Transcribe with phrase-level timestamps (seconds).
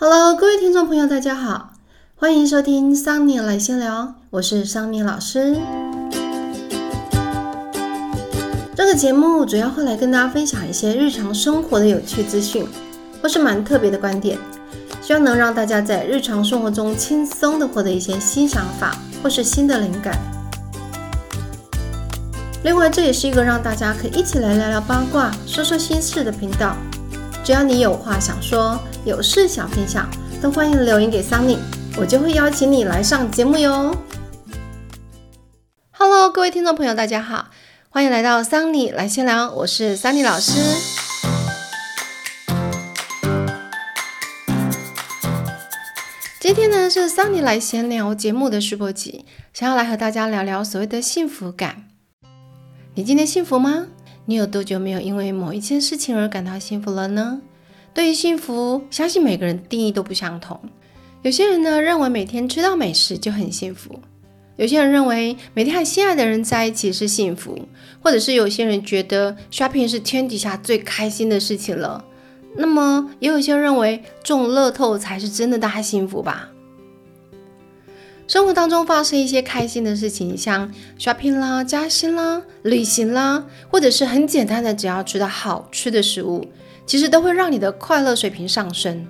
[0.00, 1.70] Hello，各位听众朋友，大家好，
[2.14, 5.56] 欢迎收听桑尼来闲聊，我是桑尼老师。
[8.76, 12.64] 这个节目主要会来跟大家分享一些日常生活的有趣资讯，
[13.20, 14.38] 或是蛮特别的观点，
[15.02, 20.16] 希望能让大家在日常生活中轻松的获得一些新想法或是新的灵感。
[22.62, 26.76] 另外，这也是一个让大家可以一起来聊聊八卦、说说心事的频道。
[27.48, 30.06] 只要你有话想说，有事想分享，
[30.42, 31.56] 都欢迎留言给桑尼，
[31.96, 33.96] 我就会邀请你来上节目哟。
[35.92, 37.46] Hello，各位听众朋友，大家好，
[37.88, 40.52] 欢迎来到桑尼来闲聊，我是桑尼老师。
[46.38, 49.24] 今天呢是桑尼来闲聊节目的试播集，
[49.54, 51.84] 想要来和大家聊聊所谓的幸福感。
[52.94, 53.86] 你今天幸福吗？
[54.26, 57.40] 你有多久没有因为某一件事情而感到幸福了呢？
[57.94, 60.60] 对于幸福，相信每个人定义都不相同。
[61.22, 64.00] 有些人呢认为每天吃到美食就很幸福，
[64.56, 67.58] 有些人认为每天和心爱的人在一起是幸福，
[68.00, 72.04] 或者是有些人觉得 shopping 是天底下最开心的事情了。
[72.56, 76.50] 那么也有些人认为中乐透才是真的大幸福吧。
[78.26, 86.44] 生活当中发生一些开心的事情，像 shopping 啦、加薪啦、旅行啦，或者是很简单的，只要吃到好吃的食物，
[86.88, 89.06] 其实都会让你的快乐水平上升。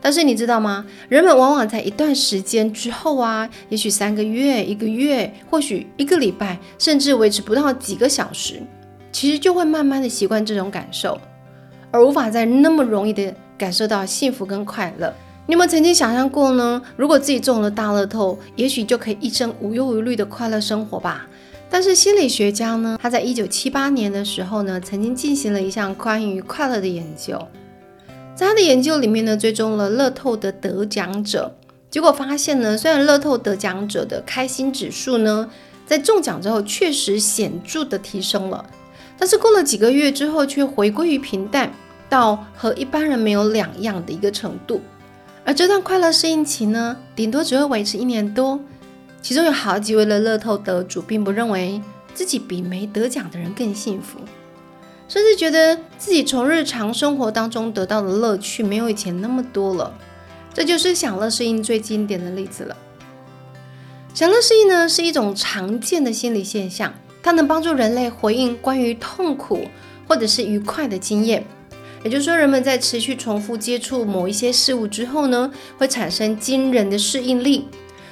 [0.00, 0.86] 但是你知道吗？
[1.08, 8.62] 人们往往在一段时间之后啊，也许三个月、一个月，或许一个礼拜，甚至维持不到几个小时，
[9.12, 11.20] 其实就会慢慢的习惯这种感受，
[11.90, 15.12] 而无法再那么容易的感受到幸福跟快乐。
[15.46, 16.80] 你有没有曾经想象过呢？
[16.96, 21.26] 如果自己中了大乐透，也许就可以一生无忧无虑的快乐生活吧。
[21.70, 27.38] 但是心理学家呢，他在一九七八年的时候呢，曾经进行了一项关于快乐的研究。
[28.34, 31.54] 在他的研究里面呢，追踪了乐透的得奖者，
[31.90, 35.50] 结果发现呢，虽然乐透得奖者的开心指数呢，
[35.86, 38.64] 在中奖之后确实显著的提升了，
[39.18, 41.70] 但是过了几个月之后，却回归于平淡
[42.08, 44.80] 到和一般人没有两样的一个程度。
[45.44, 48.58] 而这段快乐适应期呢，顶多只会维持一年多。
[49.20, 51.80] 其中有好几位的乐透得主，并不认为
[52.14, 54.18] 自己比没得奖的人更幸福，
[55.08, 59.92] 甚至觉得自己从日常生活当中得到的乐趣没有以前那么多了。
[60.54, 62.76] 这就是享乐适应最经典的例子了。
[64.14, 66.92] 享乐适应呢，是一种常见的心理现象，
[67.22, 69.66] 它能帮助人类回应关于痛苦
[70.08, 71.44] 或者是愉快的经验。
[72.02, 77.66] 也就是说，人们在持续重复接触某一些事物之后呢，会产生惊人的适应力。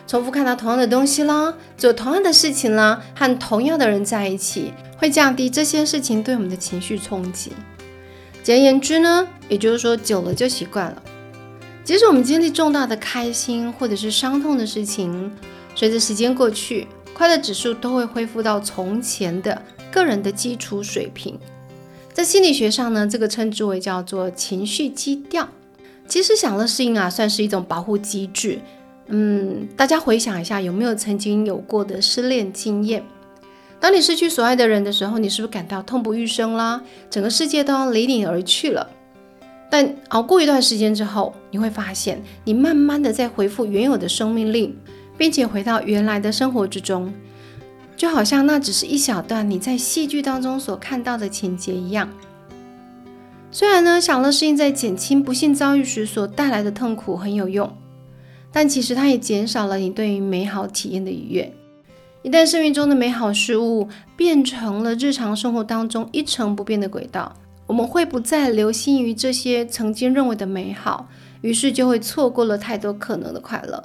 [0.06, 7.53] 重复看到同样的东西啦，做同样的事情啦，和同样的人在一起，会降低这些事情对我们的情绪冲击。
[8.43, 11.03] 简而言之呢，也就是说，久了就习惯了。
[11.83, 15.33] 即使我们经历重大的开心或者是伤痛的事情，
[15.75, 21.39] 随着时间过去，快乐指数都会恢复到从前的个人的基础水平。
[22.12, 25.49] 在心理学上呢，这个称之为叫做情绪基调。
[26.09, 28.61] 其实享乐适应啊，算是一种保护机制。
[29.09, 33.05] 嗯，大家回想一下，有没有曾经有过的失恋经验？
[33.78, 36.81] 当你失去所爱的人的时候，你是不是感到痛不欲生啦？
[37.11, 38.89] 整个世界都要离你而去了。
[39.71, 44.77] 但熬过一段时间之后，你会发现，你慢慢的在恢复原有的生命力，
[45.19, 47.12] 并且回到原来的生活之中。
[47.97, 52.09] 就好像那只是一小段你在戏剧当中所看到的情节一样。
[53.50, 57.71] 虽然呢，享乐适应在减轻不幸遭遇时所带来的痛苦很有用，
[58.56, 61.53] 但其实它也减少了你对于美好体验的愉悦。
[62.22, 63.87] 一旦生命中的美好事物
[64.17, 67.31] 变成了日常生活当中一成不变的轨道，
[67.66, 71.06] 我们会不再留心于这些曾经认为的美好，
[71.43, 73.84] 于是就会错过了太多可能的快乐。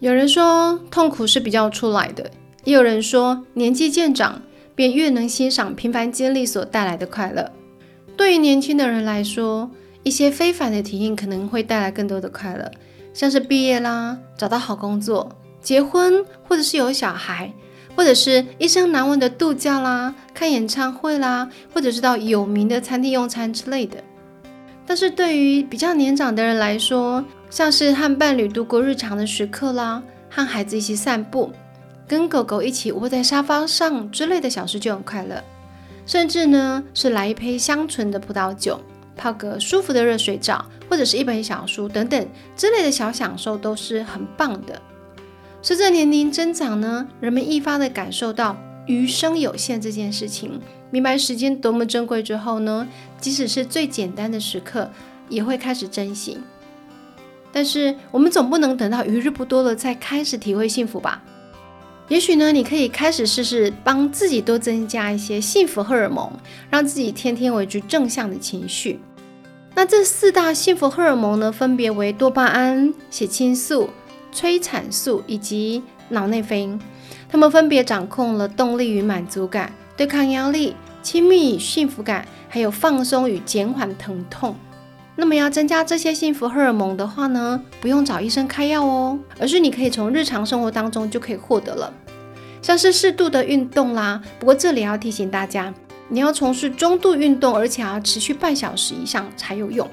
[0.00, 2.28] 有人说，痛苦是比较出来的。
[2.64, 4.42] 也有人说，年纪渐长，
[4.74, 7.48] 便越能欣赏平凡经历所带来的快乐。
[8.16, 9.70] 对于年轻的人来说，
[10.02, 12.68] 一些非凡的体验可能会带来更多的快乐，
[13.12, 15.30] 像是毕业啦、找到好工作、
[15.60, 17.52] 结婚，或者是有小孩，
[17.94, 24.02] 或者是一生难忘的度假啦、看演唱会啦，或者是到有名的餐厅用餐之类的。
[24.86, 31.52] 但是对于比较年长的人来说，像是和伴侣度过日常的时刻啦，和孩子一起散步。
[32.08, 35.42] 跟狗狗一起窝在沙发上之类的小事就很快乐，
[36.04, 38.78] 甚至呢是来一杯香醇的葡萄酒，
[39.16, 44.80] 泡个舒服的热水澡，或者是一本小书等等之类的小享受都是很棒的。
[45.60, 48.56] 随着年龄增长呢，人们愈发的感受到
[48.86, 50.60] 余生有限这件事情，
[50.90, 52.88] 明白时间多么珍贵之后呢，
[53.20, 54.90] 即使是最简单的时刻，
[55.28, 56.38] 也会开始珍惜。
[57.52, 61.22] 但是我们总不能等到余日不多了再开始体会幸福吧？
[62.08, 66.30] 也许呢，你可以开始试试帮自己多增加一些幸福荷尔蒙，
[66.68, 69.00] 让自己天天维持正向的情绪。
[69.74, 73.88] 那这四大幸福荷尔蒙呢，分别为多巴胺、血清素、
[74.30, 76.68] 催产素以及脑内啡。
[77.30, 84.54] 它们分别掌控了动力与满足感、对抗压力、亲密与幸福感，还有放松与减缓疼痛。
[85.14, 91.92] 那么要增加这些幸福荷尔蒙的话呢，不用找医生开药哦，而是你可以从日常生活当中就可以获得了，
[92.62, 94.22] 像是适度的运动啦。
[94.38, 95.72] 不过这里要提醒大家，
[96.08, 99.86] 你要从事中度运动，而且要持续半小时以上才有用。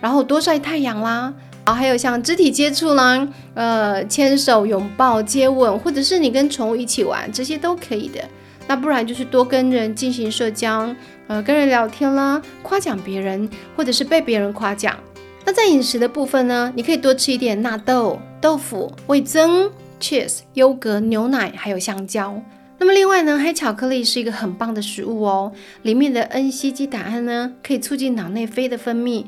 [0.00, 1.32] 然后多晒太阳啦，
[1.64, 8.20] 啊，还有像肢体接触啦，呃，牵手、拥抱、接吻，或者是你跟宠物一起玩，这些都可以的。
[8.66, 10.94] 那不然就是多跟人进行社交，
[11.26, 14.96] 呃，跟人聊天啦，夸奖别人，或者是被别人夸奖。
[15.44, 19.70] 那在饮食的部分呢，你可以多吃一点纳豆、豆腐、味增、
[20.00, 22.40] cheese、优格、牛奶，还有香蕉。
[22.78, 25.52] 那么另外呢，黑巧克力是一个很棒的食物哦，
[25.82, 29.26] 里面的 N- 乙基胆胺呢，可以促进脑内啡的分泌。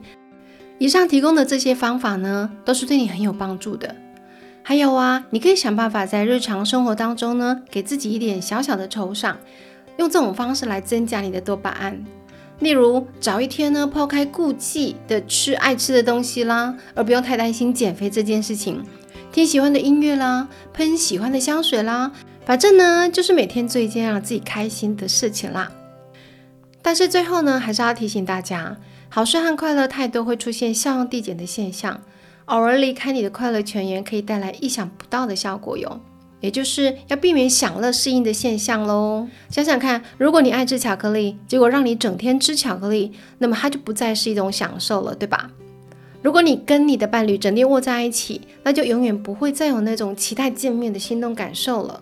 [0.79, 3.94] 以上提供的这些方法呢，都是对你很有帮助的。
[4.68, 9.38] 还有啊，你可以想办法在日常生活当中呢，给自己一点小小的酬赏，
[9.96, 12.04] 用这种方式来增加你的多巴胺。
[12.58, 18.84] 例如，找一天呢，抛开顾忌的吃爱吃的东西啦，而不用太担心减肥这件事情。
[19.30, 22.10] 听喜欢的音乐啦，喷喜欢的香水啦，
[22.44, 25.70] 反正呢，就是每天做一件让自己开心的事情啦。
[26.82, 28.76] 但是最后呢，还是要提醒大家，
[29.08, 32.00] 好事和快乐太多会出现效用递减的现象。
[32.46, 36.00] 偶尔离开你的快乐泉源，可以带来意想不到的效果哟。
[36.40, 39.26] 也就是要避免享乐适应的现象喽。
[39.48, 45.50] 想想看，如果你爱吃巧克力，结果让你整天吃巧克力，那么它就不再是一种享受了，对吧？
[46.22, 52.00] 如果你跟你的伴侣整天窝在一起，那就永远不会再有那种期待见面的心动感受了。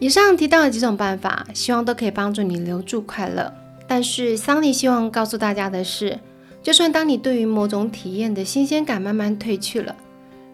[0.00, 3.52] 以上提到的几种办法，希望都可以帮助你留住快乐。
[3.86, 6.18] 但是桑尼希望告诉大家的是。
[6.62, 9.96] 就算当你对于某种体验的新鲜感慢慢褪去了，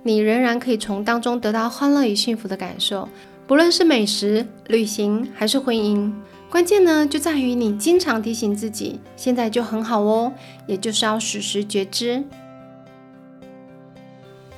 [0.03, 3.09] 你仍然可以从当中得到欢乐与幸福的感受。
[3.47, 6.13] 不论是美食、旅行还是婚姻，
[6.51, 10.33] 关键呢就在于你经常提醒自己，现在就很好哦，
[10.67, 12.23] 也就是要时时觉知。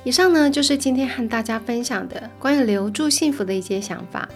[0.03, 4.29] 以上呢就是今天和大家分享的关于留住幸福的一些想法，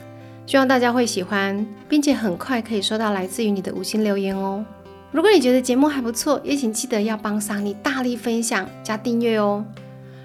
[0.46, 4.66] 希望大家会喜欢，并且很快可以收到来自于你的五星留言哦。
[5.14, 9.64] 如果你觉得节目还不错，也请记得要帮桑尼大力分享加订阅哦。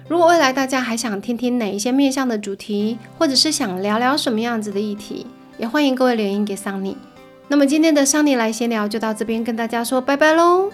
[0.07, 5.27] 如果未来大家还想听听哪一些面向的主题，或者是想聊聊什么样子的议题，
[5.59, 6.97] 也欢迎各位留言给桑尼。
[7.47, 10.71] 那么今天的桑尼来闲聊就到这边，跟大家说拜拜喽。